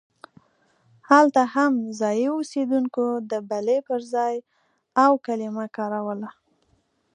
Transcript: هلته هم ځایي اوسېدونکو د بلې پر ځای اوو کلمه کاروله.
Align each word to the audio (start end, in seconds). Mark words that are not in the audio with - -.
هلته 1.09 1.41
هم 1.55 1.73
ځایي 1.99 2.25
اوسېدونکو 2.35 3.05
د 3.31 3.33
بلې 3.49 3.77
پر 3.87 3.99
ځای 4.13 4.35
اوو 5.03 5.15
کلمه 5.25 5.65
کاروله. 5.77 6.29